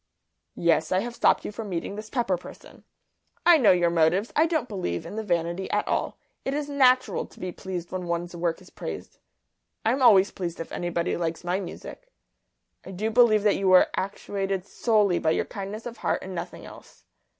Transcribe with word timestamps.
"Yes, 0.55 0.91
I 0.91 1.01
have 1.01 1.13
stopped 1.13 1.45
you 1.45 1.51
from 1.51 1.69
meeting 1.69 1.95
this 1.95 2.09
Pepper 2.09 2.35
person. 2.35 2.85
I 3.45 3.59
know 3.59 3.69
your 3.71 3.91
motives. 3.91 4.33
I 4.35 4.47
don't 4.47 4.67
believe 4.67 5.05
in 5.05 5.15
the 5.15 5.21
vanity 5.21 5.69
at 5.69 5.87
all. 5.87 6.17
It 6.43 6.55
is 6.55 6.67
natural 6.67 7.27
to 7.27 7.39
be 7.39 7.51
pleased 7.51 7.91
when 7.91 8.07
one's 8.07 8.35
work 8.35 8.61
is 8.61 8.71
praised; 8.71 9.19
I'm 9.85 10.01
always 10.01 10.31
pleased 10.31 10.59
if 10.59 10.71
anybody 10.71 11.17
likes 11.17 11.43
my 11.43 11.59
music. 11.59 12.07
I 12.83 12.89
do 12.89 13.11
believe 13.11 13.43
that 13.43 13.57
you 13.57 13.67
were 13.67 13.89
actuated 13.95 14.65
solely 14.65 15.19
by 15.19 15.29
your 15.29 15.45
kindness 15.45 15.85
of 15.85 15.97
heart 15.97 16.23
and 16.23 16.33
nothing 16.33 16.65
else. 16.65 17.05